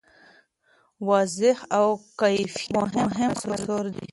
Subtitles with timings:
[1.07, 1.87] وضوح او
[2.21, 3.07] کیفیت مهم
[3.41, 4.07] عناصر دي.